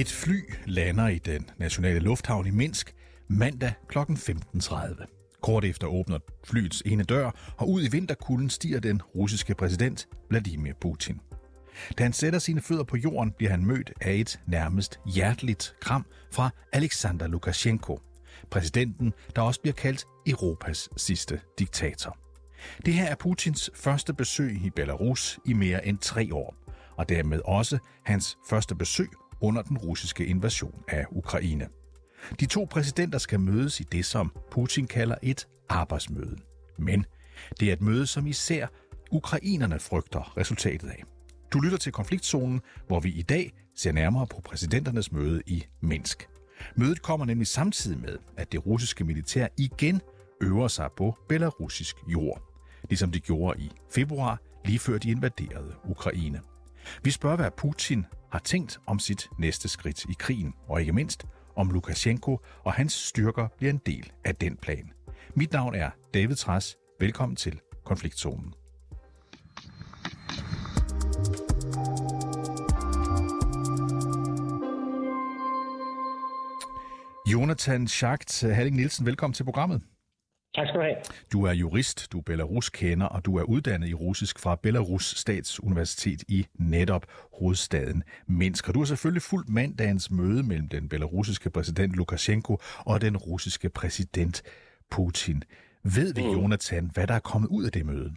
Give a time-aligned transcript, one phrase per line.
[0.00, 2.94] Et fly lander i den nationale lufthavn i Minsk
[3.28, 3.98] mandag kl.
[3.98, 5.38] 15.30.
[5.42, 10.72] Kort efter åbner flyets ene dør, og ud i vinterkulden stiger den russiske præsident Vladimir
[10.80, 11.20] Putin.
[11.98, 16.06] Da han sætter sine fødder på jorden, bliver han mødt af et nærmest hjerteligt kram
[16.32, 18.00] fra Alexander Lukashenko,
[18.50, 22.18] præsidenten, der også bliver kaldt Europas sidste diktator.
[22.86, 26.54] Det her er Putins første besøg i Belarus i mere end tre år,
[26.96, 29.08] og dermed også hans første besøg
[29.40, 31.68] under den russiske invasion af Ukraine.
[32.40, 36.36] De to præsidenter skal mødes i det, som Putin kalder et arbejdsmøde.
[36.78, 37.06] Men
[37.60, 38.66] det er et møde, som især
[39.10, 41.04] ukrainerne frygter resultatet af.
[41.52, 46.28] Du lytter til konfliktzonen, hvor vi i dag ser nærmere på præsidenternes møde i Minsk.
[46.76, 50.00] Mødet kommer nemlig samtidig med, at det russiske militær igen
[50.42, 52.42] øver sig på belarusisk jord,
[52.88, 56.40] ligesom de gjorde i februar, lige før de invaderede Ukraine.
[57.02, 61.26] Vi spørger, hvad Putin har tænkt om sit næste skridt i krigen, og ikke mindst,
[61.56, 64.92] om Lukashenko og hans styrker bliver en del af den plan.
[65.34, 66.76] Mit navn er David Træs.
[67.00, 68.54] Velkommen til Konfliktzonen.
[77.32, 79.82] Jonathan Schacht Halling Nielsen, velkommen til programmet.
[80.54, 80.96] Tak skal du have.
[81.32, 86.22] Du er jurist, du er Belarus-kender, og du er uddannet i russisk fra Belarus Statsuniversitet
[86.28, 87.06] i netop
[87.38, 88.68] hovedstaden Minsk.
[88.68, 93.68] Og du har selvfølgelig fulgt mandagens møde mellem den belarusiske præsident Lukashenko og den russiske
[93.68, 94.42] præsident
[94.90, 95.42] Putin.
[95.84, 96.30] Ved vi, mm.
[96.30, 98.14] Jonathan, hvad der er kommet ud af det møde?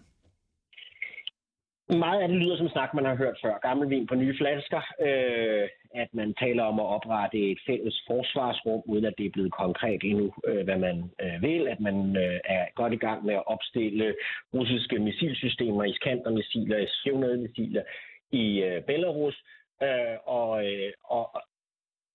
[1.90, 3.58] Meget af det lyder som snak, man har hørt før.
[3.58, 4.82] Gammel vin på nye flasker.
[5.02, 9.52] Øh, at man taler om at oprette et fælles forsvarsrum, uden at det er blevet
[9.52, 11.68] konkret endnu, øh, hvad man øh, vil.
[11.68, 14.16] At man øh, er godt i gang med at opstille
[14.54, 17.84] russiske missilsystemer, Iskander-missiler, S-400-missiler
[18.32, 19.44] i øh, Belarus.
[19.84, 21.42] Øh, og, øh, og,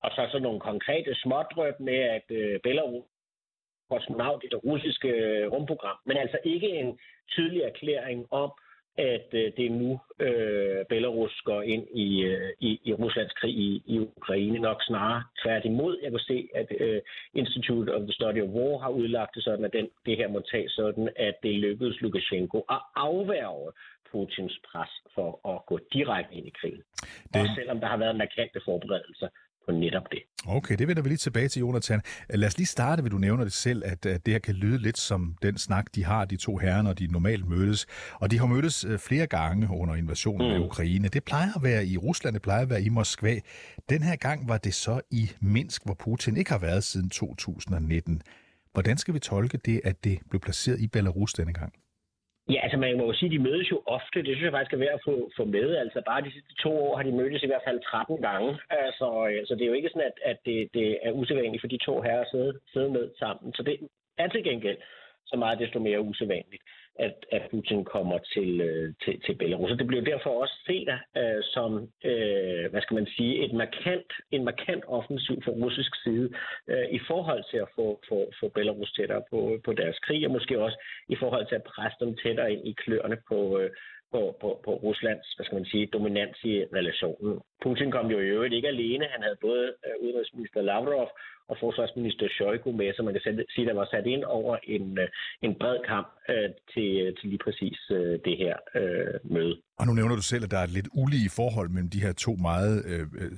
[0.03, 3.05] og så sådan nogle konkrete smådrøb med, at øh, Belarus
[3.91, 6.99] kosmonaut i det russiske øh, rumprogram, men altså ikke en
[7.29, 8.51] tydelig erklæring om,
[8.99, 13.55] at øh, det er nu øh, Belarus går ind i, øh, i, i Ruslands krig
[13.55, 14.59] i, i Ukraine.
[14.59, 15.99] Nok snarere tværtimod.
[16.03, 17.01] Jeg kan se, at øh,
[17.35, 20.41] Institute of the Study of War har udlagt det sådan, at den, det her må
[20.41, 23.73] tage sådan, at det lykkedes Lukashenko at afværge
[24.11, 26.83] Putins pres for at gå direkte ind i krigen.
[27.33, 27.41] Det...
[27.41, 29.29] Også selvom der har været markante forberedelser
[29.69, 30.19] på netop det.
[30.47, 32.01] Okay, det vender vi lige tilbage til, Jonathan.
[32.31, 34.79] Lad os lige starte, ved du nævner det selv, at, at det her kan lyde
[34.79, 37.87] lidt som den snak, de har, de to herrer, når de normalt mødes.
[38.15, 40.55] Og de har mødtes øh, flere gange under invasionen mm.
[40.55, 41.09] af Ukraine.
[41.09, 43.41] Det plejer at være i Rusland, det plejer at være i Moskva.
[43.89, 48.23] Den her gang var det så i Minsk, hvor Putin ikke har været siden 2019.
[48.73, 51.73] Hvordan skal vi tolke det, at det blev placeret i Belarus denne gang?
[52.53, 54.19] Ja, altså man må jo sige, at de mødes jo ofte.
[54.23, 55.77] Det synes jeg faktisk er værd at få, få med.
[55.77, 58.59] Altså bare de sidste to år har de mødtes i hvert fald 13 gange.
[58.71, 61.69] Altså, øh, så det er jo ikke sådan, at, at det, det er usædvanligt for
[61.69, 63.53] de to herrer at sidde, sidde med sammen.
[63.55, 63.77] Så det
[64.19, 64.79] er til gengæld
[65.27, 66.63] så meget desto mere usædvanligt
[66.99, 69.71] at, at Putin kommer til, øh, til, til Belarus.
[69.71, 71.71] Og det bliver derfor også set øh, som,
[72.05, 76.31] øh, hvad skal man sige, et markant, en markant offensiv fra russisk side
[76.69, 80.33] øh, i forhold til at få, få, få Belarus tættere på, på deres krig, og
[80.33, 83.71] måske også i forhold til at presse dem tættere ind i kløerne på, øh,
[84.13, 87.41] på, på, på Ruslands, hvad skal man sige, dominans i relationen.
[87.63, 89.05] Putin kom jo i øvrigt ikke alene.
[89.05, 91.11] Han havde både øh, udenrigsminister Lavrov
[91.49, 95.09] og forsvarsminister Shoigu med, så man kan sige, der var sat ind over en, øh,
[95.43, 99.57] en bred kamp øh, til, øh, til lige præcis øh, det her øh, møde.
[99.79, 102.13] Og nu nævner du selv, at der er et lidt ulige forhold mellem de her
[102.13, 103.31] to meget øh, øh,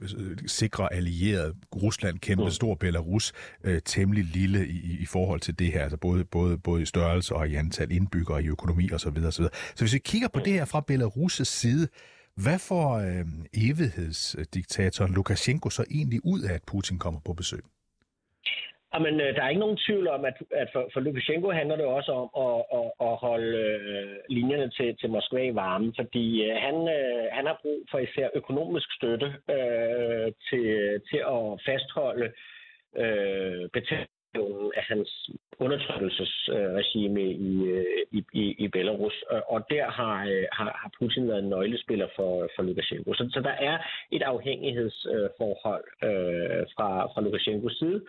[0.00, 1.54] øh, sikre allierede.
[1.82, 2.50] Rusland, kæmpe mm.
[2.50, 3.32] stor, Belarus,
[3.64, 7.34] øh, temmelig lille i, i forhold til det her, altså både, både, både i størrelse
[7.34, 8.98] og i antal indbyggere, i økonomi osv.
[8.98, 9.54] Så, videre, så, videre.
[9.74, 10.44] så hvis vi kigger på mm.
[10.44, 11.88] det her fra Belarus' side,
[12.36, 13.24] hvad får øh,
[13.54, 17.62] evighedsdiktatoren Lukashenko så egentlig ud af, at Putin kommer på besøg?
[18.94, 21.84] Jamen, øh, der er ikke nogen tvivl om, at, at for, for Lukashenko handler det
[21.84, 26.56] også om at, at, at holde øh, linjerne til, til Moskva i varme, fordi øh,
[26.56, 30.66] han, øh, han har brug for især økonomisk støtte øh, til,
[31.10, 32.32] til at fastholde
[32.96, 39.24] øh, betalingen af hans undertrykkelsesregime i, øh, i, i, i Belarus.
[39.48, 43.14] Og der har, øh, har, har Putin været en nøglespiller for, for Lukashenko.
[43.14, 43.78] Så, så der er
[44.10, 48.00] et afhængighedsforhold øh, fra, fra Lukashenkos side,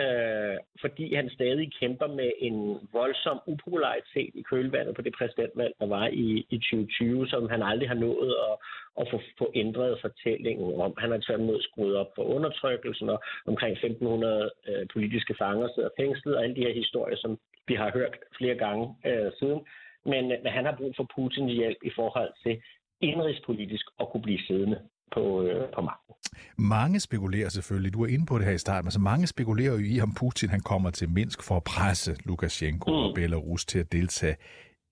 [0.00, 5.86] øh, fordi han stadig kæmper med en voldsom upopularitet i kølvandet på det præsidentvalg, der
[5.86, 8.54] var i, i 2020, som han aldrig har nået at,
[9.00, 10.94] at få, få ændret fortællingen om.
[10.98, 16.36] Han har tværtimod skruet op for undertrykkelsen, og omkring 1500 øh, politiske fanger sidder fængslet,
[16.36, 17.38] og alle de her historier, som
[17.68, 19.60] vi har hørt flere gange øh, siden.
[20.04, 22.62] Men, øh, men han har brug for Putins hjælp i forhold til
[23.00, 24.78] indrigspolitisk at kunne blive siddende
[25.14, 26.14] på, øh, på magten.
[26.58, 29.78] Mange spekulerer selvfølgelig, du er inde på det her i starten, altså mange spekulerer jo
[29.78, 32.96] i, om Putin han kommer til Minsk for at presse Lukashenko mm.
[32.96, 34.36] og Belarus til at deltage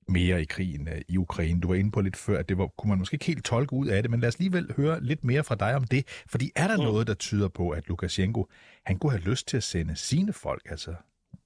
[0.09, 1.61] mere i krigen øh, i Ukraine.
[1.61, 3.73] Du var inde på lidt før, at det var, kunne man måske ikke helt tolke
[3.73, 6.25] ud af det, men lad os alligevel høre lidt mere fra dig om det.
[6.29, 6.83] Fordi er der mm.
[6.83, 8.49] noget, der tyder på, at Lukashenko
[8.87, 10.95] han kunne have lyst til at sende sine folk, altså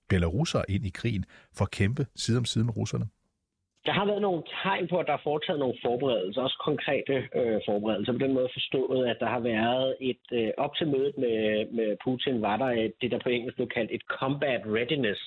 [0.08, 1.24] belarusere, ind i krigen
[1.54, 3.06] for at kæmpe side om side med russerne?
[3.86, 7.60] Der har været nogle tegn på, at der er foretaget nogle forberedelser, også konkrete øh,
[7.66, 8.12] forberedelser.
[8.12, 11.96] På den måde forstået, at der har været et, øh, op til mødet med, med
[12.04, 15.20] Putin, var der et, det, der på engelsk blev kaldt et combat readiness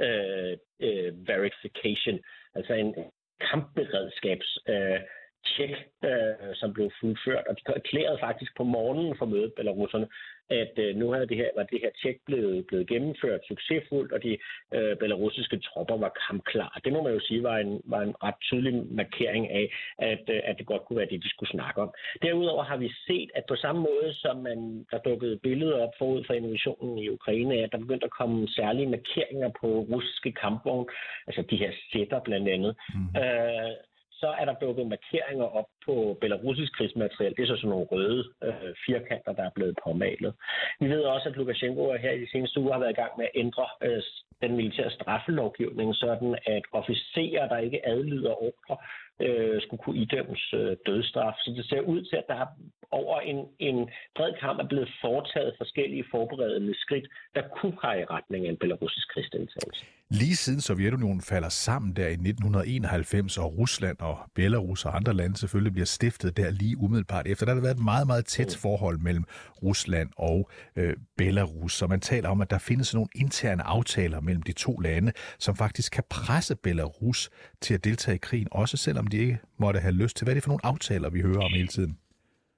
[0.00, 2.18] øh, øh, verification,
[2.54, 2.94] altså en
[3.40, 5.00] kampberedskabs øh,
[5.46, 5.70] tjek,
[6.04, 10.08] øh, som blev fuldført, og de erklærede faktisk på morgenen for mødet belarusserne,
[10.50, 14.22] at øh, nu havde det her, var det her tjek blevet, blevet gennemført succesfuldt, og
[14.22, 14.38] de
[14.74, 16.80] øh, belarusiske tropper var kampklar.
[16.84, 19.66] Det må man jo sige var en, var en ret tydelig markering af,
[19.98, 21.90] at, øh, at det godt kunne være det, de skulle snakke om.
[22.22, 26.24] Derudover har vi set, at på samme måde som man, der dukkede billeder op forud
[26.26, 30.86] for invasionen i Ukraine, at der begyndte at komme særlige markeringer på russiske kampvogne,
[31.26, 32.76] altså de her sætter blandt andet.
[32.94, 33.20] Mm.
[33.20, 33.72] Øh,
[34.20, 37.34] så er der dukket markeringer op på belarusisk krigsmateriel.
[37.36, 40.34] Det er så sådan nogle røde øh, firkanter, der er blevet påmalet.
[40.80, 43.24] Vi ved også, at Lukashenko her i de seneste uger har været i gang med
[43.24, 44.02] at ændre øh,
[44.42, 48.76] den militære straffelovgivning, sådan at officerer, der ikke adlyder ordre,
[49.20, 51.34] øh, skulle kunne idømmes øh, dødsstraf.
[51.38, 52.46] Så det ser ud til, at der er
[52.90, 58.04] over en, en bred kamp er blevet foretaget forskellige forberedende skridt, der kunne have i
[58.04, 59.84] retning af en belarusisk krigsdeltagelse.
[60.10, 65.36] Lige siden Sovjetunionen falder sammen der i 1991, og Rusland og Belarus og andre lande
[65.36, 68.46] selvfølgelig bliver stiftet der lige umiddelbart efter, der har der været et meget, meget tæt
[68.46, 68.60] mm.
[68.62, 69.24] forhold mellem
[69.62, 71.72] Rusland og øh, Belarus.
[71.72, 75.56] Så man taler om, at der findes nogle interne aftaler mellem de to lande, som
[75.56, 77.30] faktisk kan presse Belarus
[77.60, 80.24] til at deltage i krigen, også selvom de ikke måtte have lyst til.
[80.24, 81.98] Hvad er det for nogle aftaler, vi hører om hele tiden?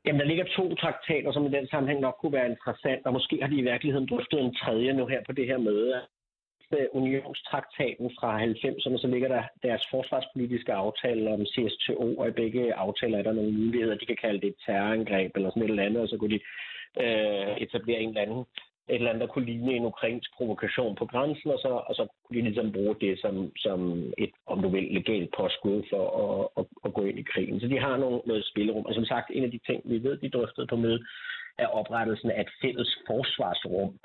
[0.06, 3.38] Jamen, der ligger to traktater, som i den sammenhæng nok kunne være interessant, og måske
[3.42, 5.94] har de i virkeligheden drøftet en tredje nu her på det her møde.
[6.72, 12.74] Øh, unionstraktaten fra 90'erne, så ligger der deres forsvarspolitiske aftale om CSTO, og i begge
[12.74, 13.98] aftaler er der nogle muligheder.
[13.98, 16.40] De kan kalde det et terrorangreb eller sådan et eller andet, og så kunne de
[17.04, 18.44] øh, etablere en eller anden
[18.88, 22.06] et eller andet, der kunne ligne en ukrainsk provokation på grænsen, og så, og så
[22.06, 23.80] kunne de ligesom bruge det som, som
[24.18, 27.60] et, om du vil, legalt påskud for at, at, at gå ind i krigen.
[27.60, 28.86] Så de har nogle, noget spillerum.
[28.86, 31.06] Og som sagt, en af de ting, vi ved, de drøftede på mødet,
[31.58, 33.98] er oprettelsen af et fælles forsvarsrum,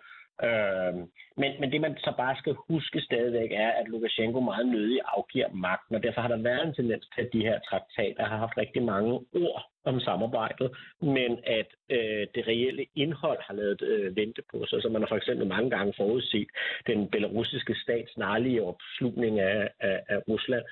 [0.48, 0.94] Øh,
[1.38, 5.50] men, men det man så bare skal huske stadigvæk er, at Lukashenko meget nødig afgiver
[5.54, 8.58] magten, og derfor har der været en tendens til, at de her traktater har haft
[8.58, 10.72] rigtig mange ord om samarbejdet,
[11.02, 14.82] men at øh, det reelle indhold har lavet øh, vente på sig.
[14.82, 16.48] Så man har for eksempel mange gange forudset
[16.88, 20.64] den belarusiske stats snarlige opslutning af, af, af Rusland.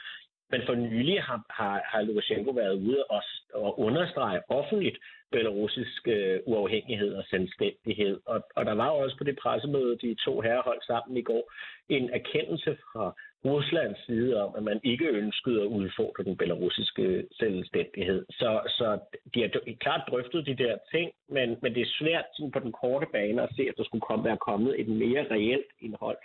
[0.51, 3.21] Men for nylig har, har, har Lukashenko været ude og,
[3.53, 4.97] og understrege offentligt
[5.31, 8.19] belarusisk øh, uafhængighed og selvstændighed.
[8.25, 11.53] Og, og der var også på det pressemøde, de to herrer holdt sammen i går,
[11.89, 13.15] en erkendelse fra
[13.45, 18.25] Ruslands side om, at man ikke ønskede at udfordre den belarusiske øh, selvstændighed.
[18.29, 18.99] Så, så
[19.33, 19.49] de har
[19.79, 23.41] klart drøftet de der ting, men, men det er svært sådan på den korte bane
[23.41, 26.17] at se, at der skulle komme, være kommet et mere reelt indhold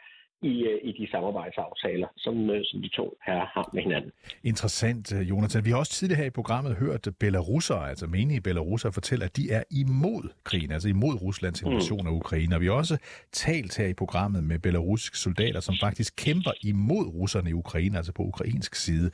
[0.45, 4.13] i, øh, i de samarbejdsaftaler, som, øh, som de to her har med hinanden.
[4.45, 5.65] Interessant, øh, Jonathan.
[5.65, 9.51] Vi har også tidligere her i programmet hørt belarusser, altså menige belarusser, fortælle, at de
[9.51, 11.71] er imod krigen, altså imod Ruslands mm.
[11.71, 12.07] invasion mm.
[12.07, 12.55] af Ukraine.
[12.55, 12.97] Og vi har også
[13.33, 18.13] talt her i programmet med belarusiske soldater, som faktisk kæmper imod russerne i Ukraine, altså
[18.13, 19.11] på ukrainsk side.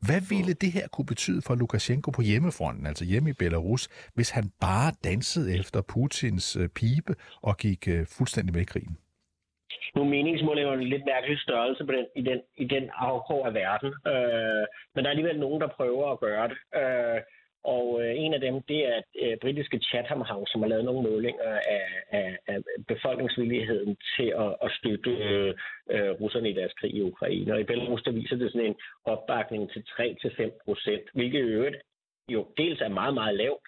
[0.00, 4.30] Hvad ville det her kunne betyde for Lukashenko på hjemmefronten, altså hjemme i Belarus, hvis
[4.30, 8.96] han bare dansede efter Putins pibe og gik fuldstændig med i krigen?
[9.94, 13.54] Nogle meningsmålinger er en lidt mærkelig størrelse på den, i den, i den afkrog af
[13.54, 13.90] verden.
[14.12, 16.58] Øh, men der er alligevel nogen, der prøver at gøre det.
[16.80, 17.20] Øh,
[17.64, 21.10] og øh, en af dem, det er øh, britiske Chatham House, som har lavet nogle
[21.10, 22.58] målinger af, af, af
[22.88, 25.54] befolkningsvilligheden til at, at støtte øh,
[25.90, 27.52] øh, russerne i deres krig i Ukraine.
[27.52, 31.76] Og i Belarus, der viser det sådan en opbakning til 3-5 procent, hvilket i øvrigt
[32.30, 33.64] jo dels er meget, meget lavt,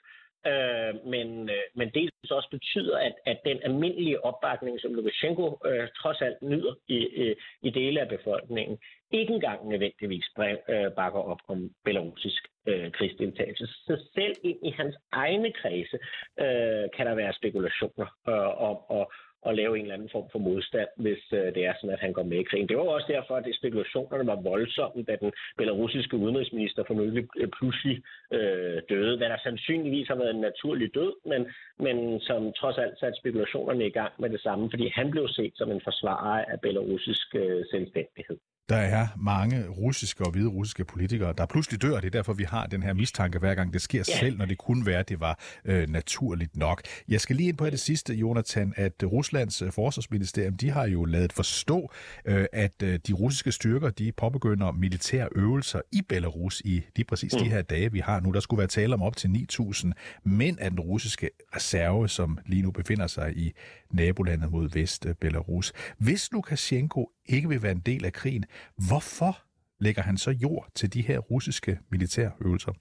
[0.50, 5.88] Øh, men, øh, men dels også betyder, at, at den almindelige opbakning, som Lukashenko øh,
[6.00, 8.78] trods alt nyder i, i, i dele af befolkningen,
[9.10, 10.24] ikke engang nødvendigvis
[10.68, 13.66] øh, bakker op om belarusisk øh, krigsdeltagelse.
[13.66, 15.98] Så selv ind i hans egne kredse
[16.40, 19.12] øh, kan der være spekulationer øh, om, og,
[19.48, 22.12] at lave en eller anden form for modstand, hvis øh, det er sådan, at han
[22.12, 22.68] går med i krigen.
[22.68, 27.48] Det var også derfor, at spekulationerne var voldsomme, da den belarusiske udenrigsminister for nylig øh,
[27.58, 31.46] pludselig øh, døde, hvad der sandsynligvis har været en naturlig død, men,
[31.78, 35.52] men som trods alt satte spekulationerne i gang med det samme, fordi han blev set
[35.56, 38.38] som en forsvarer af belarusisk øh, selvstændighed.
[38.68, 41.94] Der er mange russiske og hvide russiske politikere, der pludselig dør.
[42.00, 44.18] Det er derfor, vi har den her mistanke hver gang det sker ja.
[44.18, 46.82] selv, når det kunne være, at det var øh, naturligt nok.
[47.08, 51.04] Jeg skal lige ind på det sidste, Jonathan, at Ruslands øh, forsvarsministerium, de har jo
[51.04, 51.92] lavet forstå,
[52.24, 57.34] øh, at øh, de russiske styrker, de påbegynder militære øvelser i Belarus i de præcis
[57.34, 57.38] mm.
[57.38, 58.30] de her dage, vi har nu.
[58.30, 59.90] Der skulle være tale om op til 9.000
[60.24, 63.52] mænd af den russiske reserve, som lige nu befinder sig i
[63.90, 65.72] nabolandet mod vest, øh, Belarus.
[65.98, 68.44] Hvis Lukashenko ikke vil være en del af krigen,
[68.88, 69.32] hvorfor
[69.80, 72.72] lægger han så jord til de her russiske militærøvelser?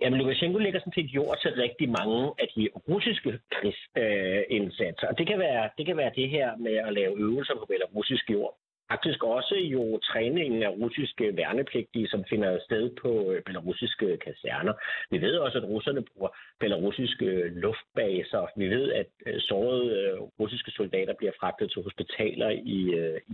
[0.00, 5.06] Jamen, Lukashenko lægger sådan set jord til rigtig mange af de russiske krigsindsatser.
[5.06, 7.66] Øh, og det kan, være, det kan være det her med at lave øvelser på
[7.70, 8.58] belarusisk jord
[8.90, 14.72] faktisk også jo træningen af russiske værnepligtige, som finder sted på øh, belarusiske kaserner.
[15.10, 16.28] Vi ved også, at russerne bruger
[16.60, 18.46] belarusiske øh, luftbaser.
[18.56, 22.78] Vi ved, at øh, sårede russiske soldater bliver fragtet til hospitaler i,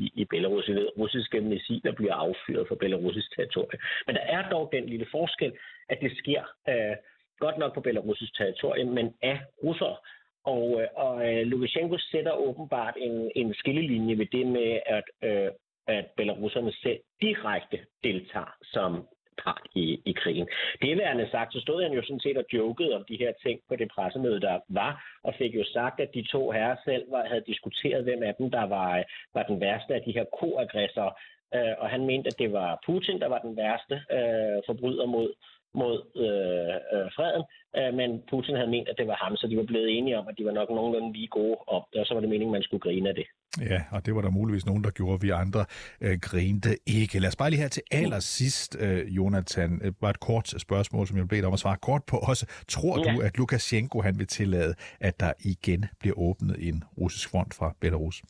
[0.02, 0.68] i, i Belarus.
[0.68, 3.78] Vi ved, at russiske missiler bliver affyret fra belarusisk territorie.
[4.06, 5.52] Men der er dog den lille forskel,
[5.88, 6.96] at det sker øh,
[7.38, 9.96] godt nok på belarusisk territorie, men af russere.
[10.44, 15.50] Og, øh, og øh, Lukashenko sætter åbenbart en, en skillelinje ved det med, at, øh,
[15.86, 19.06] at belarusserne selv direkte deltager som
[19.44, 20.48] part i, i krigen.
[20.82, 23.60] Det værende sagt, så stod han jo sådan set og jokede om de her ting
[23.68, 24.92] på det pressemøde, der var,
[25.22, 28.50] og fik jo sagt, at de to herrer selv var, havde diskuteret, hvem af dem,
[28.50, 29.04] der var,
[29.34, 31.12] var den værste af de her koaggressorer.
[31.54, 35.28] Øh, og han mente, at det var Putin, der var den værste øh, forbryder mod,
[35.74, 37.44] mod øh, øh, freden,
[37.78, 40.28] øh, men Putin havde ment, at det var ham, så de var blevet enige om,
[40.28, 42.62] at de var nok nogenlunde lige gode om det, og så var det meningen, man
[42.62, 43.26] skulle grine af det.
[43.60, 45.64] Ja, og det var der muligvis nogen, der gjorde, vi andre
[46.00, 47.18] øh, grinte ikke.
[47.18, 51.16] Lad os bare lige her til allersidst, øh, Jonathan, øh, bare et kort spørgsmål, som
[51.16, 52.46] jeg blev om at svare kort på også.
[52.68, 53.14] Tror ja.
[53.14, 57.74] du, at Lukashenko han vil tillade, at der igen bliver åbnet en russisk front fra
[57.80, 58.22] Belarus?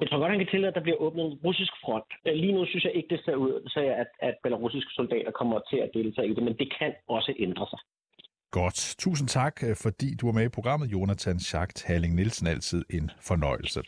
[0.00, 2.10] Jeg tror godt, han kan tillade, at der bliver åbnet en russisk front.
[2.26, 5.60] Øh, lige nu synes jeg ikke, det ser ud til, at, at belarusiske soldater kommer
[5.70, 7.78] til at deltage i det, men det kan også ændre sig.
[8.50, 8.94] Godt.
[8.98, 12.46] Tusind tak, øh, fordi du var med i programmet, Jonathan Schacht Halling Nielsen.
[12.46, 13.80] Altid en fornøjelse.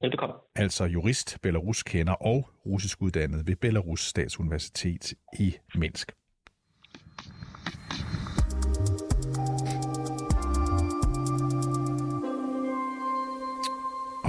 [0.00, 0.34] Velbekomme.
[0.56, 6.12] Altså jurist, Belarus kender og russisk uddannet ved Belarus Statsuniversitet i Minsk.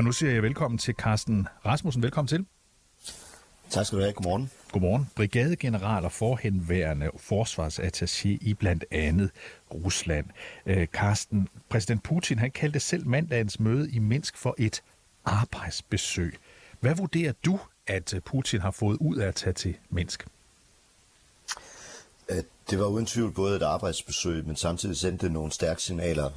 [0.04, 2.04] Og nu siger jeg velkommen til Carsten Rasmussen.
[2.04, 2.46] Velkommen til.
[3.70, 4.14] Tak skal du have.
[4.14, 4.52] Godmorgen.
[4.72, 5.10] Godmorgen.
[5.16, 9.32] Brigadegeneral og forhenværende forsvarsattaché i blandt andet
[9.74, 10.26] Rusland.
[10.66, 14.84] Øh, Carsten, præsident Putin han kaldte selv mandagens møde i Minsk for et
[15.26, 16.38] arbejdsbesøg.
[16.80, 20.28] Hvad vurderer du, at Putin har fået ud af at tage til Minsk?
[22.30, 26.30] Øh, det var uden tvivl både et arbejdsbesøg, men samtidig sendte det nogle stærke signaler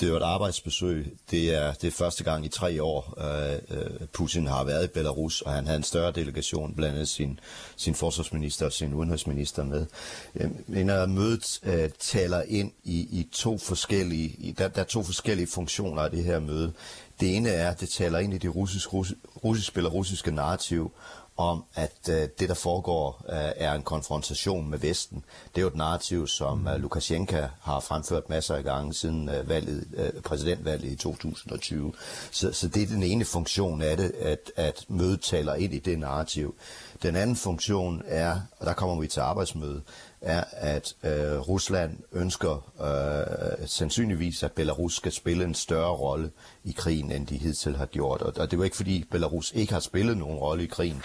[0.00, 1.12] det er jo et arbejdsbesøg.
[1.30, 4.88] Det er, det er første gang i tre år, øh, øh, Putin har været i
[4.88, 7.40] Belarus, og han havde en større delegation, blandt andet sin,
[7.76, 9.86] sin forsvarsminister og sin udenrigsminister med.
[10.34, 14.80] Øhm, men mener, at mødet øh, taler ind i, i to forskellige, i, der, der
[14.80, 16.72] er to forskellige funktioner af det her møde.
[17.20, 20.92] Det ene er, at det taler ind i det russisk, russisk, russisk russiske narrativ,
[21.40, 25.24] om, at øh, det, der foregår, øh, er en konfrontation med Vesten.
[25.54, 29.48] Det er jo et narrativ, som øh, Lukashenko har fremført masser af gange siden øh,
[29.48, 31.92] valget, øh, præsidentvalget i 2020.
[32.30, 35.78] Så, så det er den ene funktion af det, at, at mødet taler ind i
[35.78, 36.54] det narrativ.
[37.02, 39.82] Den anden funktion er, og der kommer vi til arbejdsmødet,
[40.20, 46.30] er, at øh, Rusland ønsker øh, sandsynligvis, at Belarus skal spille en større rolle
[46.64, 48.22] i krigen, end de hidtil har gjort.
[48.22, 51.02] Og, og det er jo ikke, fordi Belarus ikke har spillet nogen rolle i krigen.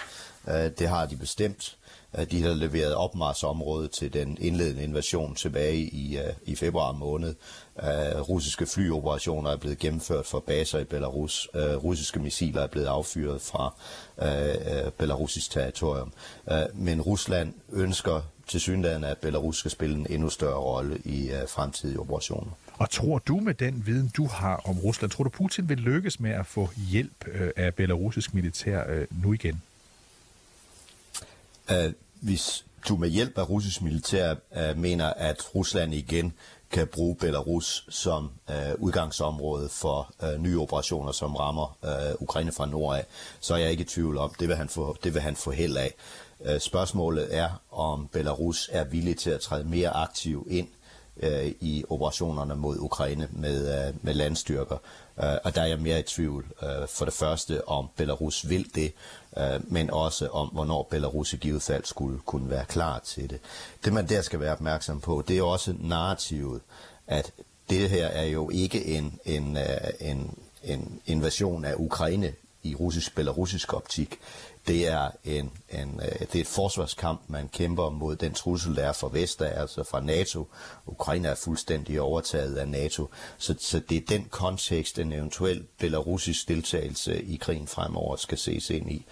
[0.47, 1.77] Øh, det har de bestemt.
[2.19, 7.35] Øh, de har leveret opmarsområdet til den indledende invasion tilbage i, uh, i februar måned.
[7.75, 11.49] Uh, russiske flyoperationer er blevet gennemført fra baser i Belarus.
[11.53, 13.73] Uh, russiske missiler er blevet affyret fra
[14.17, 16.13] uh, belarusisk territorium.
[16.51, 21.31] Uh, men Rusland ønsker til synligheden, at Belarus skal spille en endnu større rolle i
[21.31, 22.51] uh, fremtidige operationer.
[22.73, 26.19] Og tror du med den viden, du har om Rusland, tror du Putin vil lykkes
[26.19, 29.61] med at få hjælp uh, af belarusisk militær uh, nu igen?
[31.71, 36.33] Uh, hvis du med hjælp af russisk militær uh, mener, at Rusland igen
[36.71, 42.65] kan bruge Belarus som uh, udgangsområde for uh, nye operationer, som rammer uh, Ukraine fra
[42.65, 43.05] nord af,
[43.39, 45.51] så er jeg ikke i tvivl om, det vil han få, det vil han få
[45.51, 45.93] held af.
[46.45, 50.67] Øh, spørgsmålet er, om Belarus er villig til at træde mere aktiv ind
[51.17, 54.77] øh, i operationerne mod Ukraine med, øh, med landstyrker.
[55.15, 56.45] Og der er jeg mere i tvivl.
[56.87, 58.93] For det første, om Belarus vil det,
[59.63, 63.39] men også om, hvornår Belarus i givet fald skulle kunne være klar til det.
[63.85, 66.61] Det, man der skal være opmærksom på, det er også narrativet,
[67.07, 67.31] at
[67.69, 69.57] det her er jo ikke en, en,
[69.99, 72.33] en, en invasion af Ukraine
[72.65, 74.19] i russisk-belarusisk optik,
[74.67, 78.83] det er, en, en, øh, det er et forsvarskamp, man kæmper mod den trussel, der
[78.83, 80.47] er fra Vest, altså fra NATO.
[80.85, 83.09] Ukraine er fuldstændig overtaget af NATO.
[83.37, 88.69] Så, så det er den kontekst, en eventuel belarusisk deltagelse i krigen fremover skal ses
[88.69, 89.05] ind i.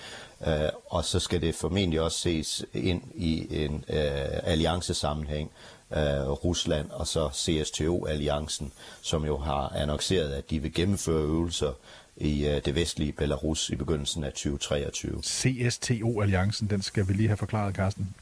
[0.48, 5.52] Øh, og så skal det formentlig også ses ind i en øh, alliancesammenhæng,
[5.94, 11.74] uh, Rusland og så CSTO-alliancen, som jo har annonceret, at de vil gennemføre øvelser
[12.18, 15.22] i øh, det vestlige Belarus i begyndelsen af 2023.
[15.24, 18.16] CSTO-alliancen, den skal vi lige have forklaret, Carsten.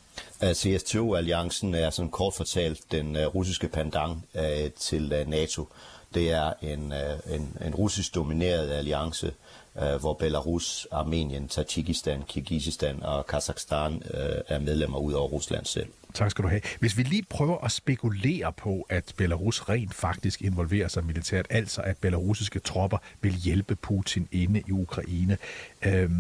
[0.44, 5.68] CSTO-alliancen er sådan kort fortalt den uh, russiske pendant uh, til uh, NATO.
[6.14, 9.34] Det er en, uh, en, en russisk domineret alliance,
[9.76, 15.88] uh, hvor Belarus, Armenien, Tajikistan, Kirgisistan og Kazakhstan uh, er medlemmer ud over Rusland selv.
[16.14, 16.62] Tak skal du have.
[16.80, 21.82] Hvis vi lige prøver at spekulere på, at Belarus rent faktisk involverer sig militært, altså
[21.82, 25.38] at belarusiske tropper vil hjælpe Putin inde i Ukraine,
[25.86, 26.12] øh,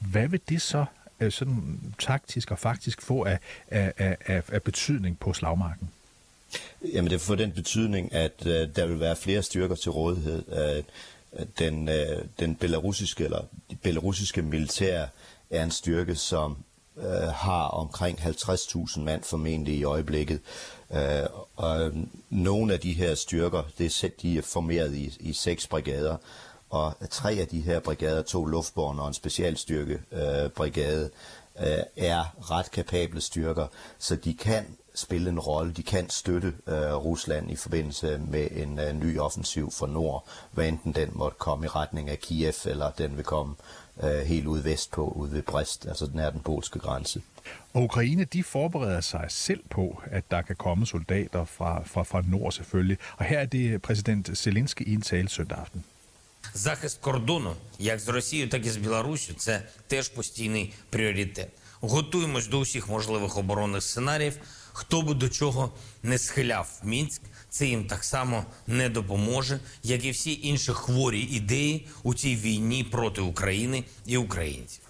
[0.00, 0.84] hvad vil det så
[1.20, 5.90] øh, sådan taktisk og faktisk få af, af, af, af betydning på slagmarken?
[6.92, 10.44] Jamen det får den betydning, at øh, der vil være flere styrker til rådighed.
[10.52, 10.84] Øh,
[11.58, 15.06] den, øh, den belarusiske eller de belarusiske militær
[15.50, 16.56] er en styrke, som
[16.96, 20.40] øh, har omkring 50.000 mand formentlig i øjeblikket.
[20.92, 21.96] Øh, og øh,
[22.30, 26.16] nogle af de her styrker, det er, de er formeret i, i seks brigader,
[26.70, 31.10] og tre af de her brigader, to luftborne og en specialstyrke øh, brigade,
[31.60, 33.66] øh, er ret kapable styrker,
[33.98, 35.72] så de kan spille en rolle.
[35.72, 40.68] De kan støtte øh, Rusland i forbindelse med en øh, ny offensiv fra nord, hvad
[40.68, 43.81] enten den måtte komme i retning af Kiev, eller den vil komme øh,
[44.25, 47.21] helt ude vestpå, ude ved Brest, altså den er den polske grænse.
[47.73, 52.21] Og Ukraine, de forbereder sig selv på, at der kan komme soldater fra, fra, fra
[52.27, 52.97] nord selvfølgelig.
[53.17, 55.83] Og her er det præsident Zelensky i en tale søndag aften.
[56.53, 61.49] Захист кордону, як з Росією, так і з Білоруссю, це теж постійний пріоритет.
[61.81, 64.37] Готуємось до усіх можливих оборонних сценаріїв.
[64.73, 65.71] Хто би до чого
[66.03, 71.87] не схиляв Мінськ, це їм так само не допоможе, як і всі інші хворі ідеї
[72.03, 74.83] у цій війні проти України і українців.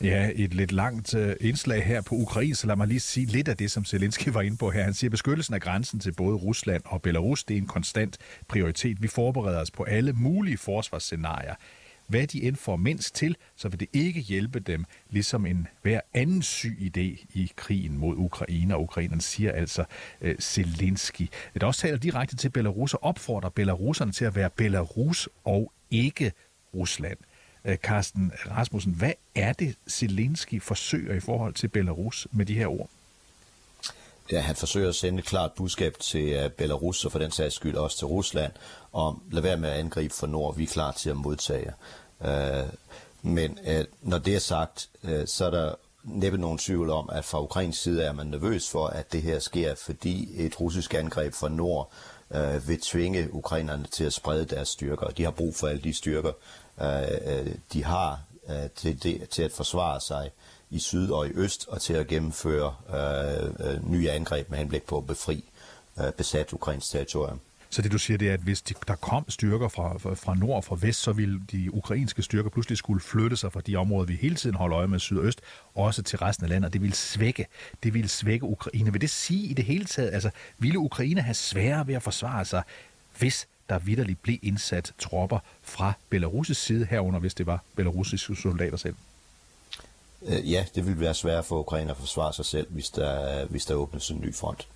[0.00, 3.48] Ja, et lidt langt uh, indslag her på Ukraine, så lad mig lige sige lidt
[3.48, 4.82] af det, som Zelensky var inde på her.
[4.82, 8.18] Han siger, at beskyttelsen af grænsen til både Rusland og Belarus, det er en konstant
[8.48, 9.02] prioritet.
[9.02, 11.54] Vi forbereder os på alle mulige forsvarsscenarier.
[12.13, 16.01] Hvad de end får mindst til, så vil det ikke hjælpe dem, ligesom en hver
[16.13, 19.83] anden syg idé i krigen mod Ukraine, og ukrainerne siger altså
[20.21, 21.29] øh, Zelensky.
[21.53, 26.31] Det også taler direkte til Belarus og opfordrer belaruserne til at være Belarus og ikke
[26.73, 27.17] Rusland.
[27.65, 32.67] Øh, Carsten Rasmussen, hvad er det, Zelensky forsøger i forhold til Belarus med de her
[32.67, 32.89] ord?
[34.31, 37.55] Ja, han forsøger at sende et klart budskab til øh, Belarus, og for den sags
[37.55, 38.51] skyld også til Rusland,
[38.93, 41.73] om lad være med at angribe for nord, vi er klar til at modtage.
[42.25, 42.63] Øh,
[43.21, 47.25] men øh, når det er sagt, øh, så er der næppe nogen tvivl om, at
[47.25, 51.33] fra Ukrains side er man nervøs for, at det her sker, fordi et russisk angreb
[51.33, 51.91] fra nord
[52.31, 55.07] øh, vil tvinge ukrainerne til at sprede deres styrker.
[55.07, 56.31] De har brug for alle de styrker,
[56.81, 60.31] øh, de har øh, til, det, til at forsvare sig
[60.69, 64.83] i syd og i øst, og til at gennemføre øh, øh, nye angreb med henblik
[64.83, 65.43] på at befri
[65.99, 67.39] øh, besat ukrainsk territorium.
[67.73, 70.55] Så det du siger, det er, at hvis de, der kom styrker fra, fra nord
[70.55, 74.05] og fra vest, så ville de ukrainske styrker pludselig skulle flytte sig fra de områder,
[74.05, 75.41] vi hele tiden holder øje med syd og øst,
[75.75, 77.45] også til resten af landet, og det ville svække,
[77.83, 78.91] det ville svække Ukraine.
[78.91, 82.45] Vil det sige i det hele taget, altså ville Ukraine have sværere ved at forsvare
[82.45, 82.63] sig,
[83.19, 88.77] hvis der vidderligt blev indsat tropper fra Belarus' side herunder, hvis det var belarusiske soldater
[88.77, 88.95] selv?
[90.27, 93.73] Ja, det vil være svært for Ukraine at forsvare sig selv, hvis der, hvis der
[93.73, 94.67] åbnes en ny front.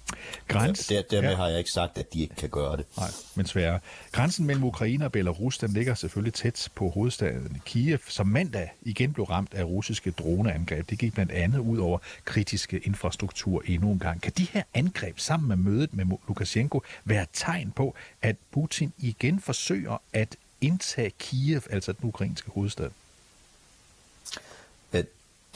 [0.48, 1.36] Græns, Der, dermed ja.
[1.36, 2.86] har jeg ikke sagt, at de ikke kan gøre det.
[2.98, 3.80] Nej, men sværere.
[4.12, 9.14] Grænsen mellem Ukraine og Belarus, den ligger selvfølgelig tæt på hovedstaden Kiev, som mandag igen
[9.14, 10.90] blev ramt af russiske droneangreb.
[10.90, 14.22] Det gik blandt andet ud over kritiske infrastruktur endnu en gang.
[14.22, 19.40] Kan de her angreb sammen med mødet med Lukashenko være tegn på, at Putin igen
[19.40, 22.90] forsøger at indtage Kiev, altså den ukrainske hovedstad?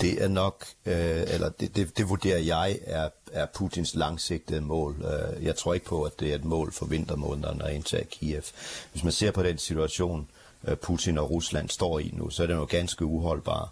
[0.02, 5.06] Det er nok, øh, eller det, det, det vurderer jeg, er, er Putins langsigtede mål.
[5.06, 8.44] Øh, jeg tror ikke på, at det er et mål for vintermånederne at indtage Kiev.
[8.92, 10.28] Hvis man ser på den situation,
[10.68, 13.70] øh, Putin og Rusland står i nu, så er det jo ganske uholdbart.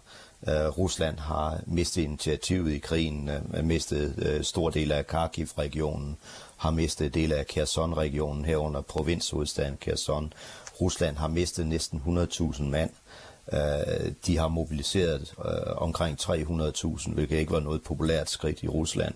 [0.48, 6.16] Øh, Rusland har mistet initiativet i krigen, øh, mistet øh, stor del af Kharkiv-regionen,
[6.56, 10.32] har mistet del af Kherson-regionen herunder provinshovedstaden Kherson.
[10.80, 12.90] Rusland har mistet næsten 100.000 mand.
[13.52, 19.14] Øh, de har mobiliseret øh, omkring 300.000, hvilket ikke var noget populært skridt i Rusland,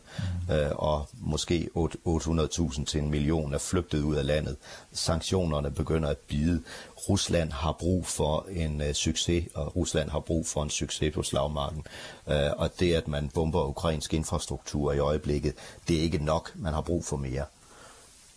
[0.48, 0.54] mm.
[0.54, 4.56] øh, og måske 800.000 til en million er flygtet ud af landet.
[4.92, 6.62] Sanktionerne begynder at bide.
[7.08, 11.22] Rusland har brug for en uh, succes, og Rusland har brug for en succes på
[11.22, 11.84] slagmarken.
[12.26, 15.54] Uh, og det, at man bomber ukrainsk infrastruktur i øjeblikket,
[15.88, 16.52] det er ikke nok.
[16.54, 17.44] Man har brug for mere.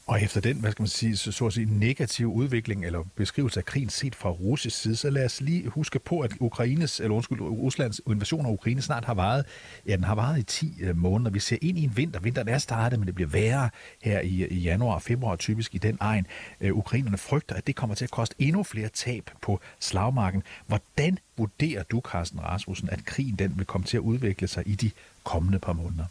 [0.07, 3.59] Og efter den, hvad skal man sige, så, så at sige, negativ udvikling eller beskrivelse
[3.59, 7.15] af krigen set fra russisk side, så lad os lige huske på, at Ukraines, eller
[7.15, 9.45] undskyld, Ruslands invasion af Ukraine snart har varet,
[9.87, 11.31] ja, den har varet i 10 øh, måneder.
[11.31, 12.19] Vi ser ind i en vinter.
[12.19, 13.69] Vinteren er startet, men det bliver værre
[14.01, 16.27] her i, i januar og februar, typisk i den egen.
[16.61, 20.43] Øh, ukrainerne frygter, at det kommer til at koste endnu flere tab på slagmarken.
[20.67, 24.75] Hvordan vurderer du, Carsten Rasmussen, at krigen den vil komme til at udvikle sig i
[24.75, 24.91] de
[25.23, 26.05] kommende par måneder?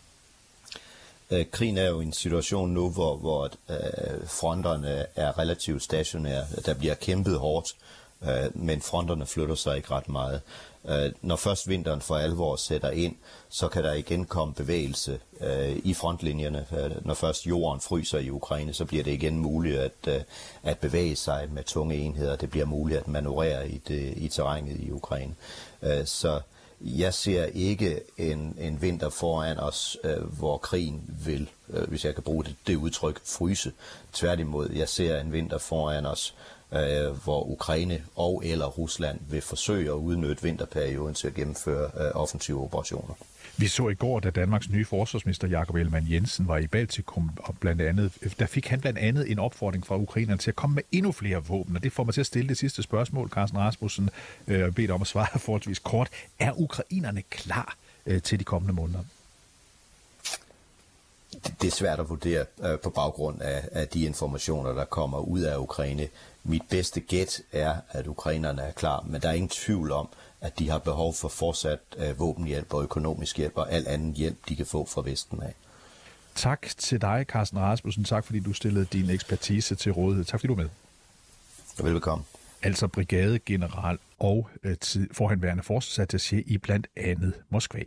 [1.31, 6.45] Øh, krigen er jo en situation nu, hvor, hvor øh, fronterne er relativt stationære.
[6.67, 7.69] Der bliver kæmpet hårdt,
[8.23, 10.41] øh, men fronterne flytter sig ikke ret meget.
[10.89, 13.17] Øh, når først vinteren for alvor sætter ind,
[13.49, 16.67] så kan der igen komme bevægelse øh, i frontlinjerne.
[16.73, 20.21] Øh, når først jorden fryser i Ukraine, så bliver det igen muligt at, øh,
[20.62, 22.37] at bevæge sig med tunge enheder.
[22.37, 25.35] Det bliver muligt at manøvrere i, det, i terrænet i Ukraine.
[25.83, 26.41] Øh, så
[26.81, 32.15] jeg ser ikke en, en vinter foran os, øh, hvor krigen vil, øh, hvis jeg
[32.15, 33.73] kan bruge det, det udtryk, fryse.
[34.12, 36.35] Tværtimod, jeg ser en vinter foran os,
[36.72, 42.11] øh, hvor Ukraine og eller Rusland vil forsøge at udnytte vinterperioden til at gennemføre øh,
[42.14, 43.14] offensive operationer.
[43.59, 47.59] Vi så i går, da Danmarks nye forsvarsminister Jakob Ellemann Jensen var i Baltikum, og
[47.61, 50.83] blandt andet, der fik han blandt andet en opfordring fra ukrainerne til at komme med
[50.92, 54.11] endnu flere våben, og det får mig til at stille det sidste spørgsmål, Carsten Rasmussen,
[54.46, 56.09] øh, bedt om at svare forholdsvis kort.
[56.38, 57.76] Er ukrainerne klar
[58.07, 59.00] øh, til de kommende måneder?
[61.61, 65.40] Det er svært at vurdere øh, på baggrund af, af de informationer, der kommer ud
[65.40, 66.09] af Ukraine.
[66.44, 70.09] Mit bedste gæt er, at ukrainerne er klar, men der er ingen tvivl om,
[70.40, 74.37] at de har behov for fortsat øh, våbenhjælp og økonomisk hjælp og al anden hjælp,
[74.49, 75.55] de kan få fra Vesten af.
[76.35, 78.05] Tak til dig, Carsten Rasmussen.
[78.05, 80.25] Tak fordi du stillede din ekspertise til rådighed.
[80.25, 80.68] Tak fordi du er med.
[81.83, 82.25] Velbekomme.
[82.62, 84.77] Altså brigadegeneral og øh,
[85.12, 87.83] forhenværende forsvarsattaché i blandt andet Moskva.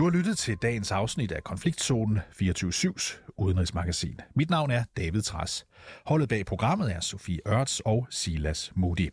[0.00, 4.20] Du har lyttet til dagens afsnit af Konfliktzonen 24-7's udenrigsmagasin.
[4.34, 5.66] Mit navn er David Træs.
[6.06, 9.08] Holdet bag programmet er Sofie Ørts og Silas Modi.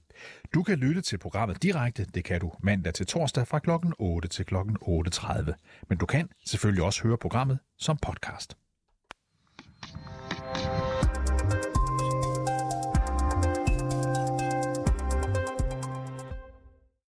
[0.54, 2.06] Du kan lytte til programmet direkte.
[2.06, 3.70] Det kan du mandag til torsdag fra kl.
[4.00, 4.56] 8 til kl.
[4.56, 5.52] 8.30.
[5.90, 8.58] Men du kan selvfølgelig også høre programmet som podcast.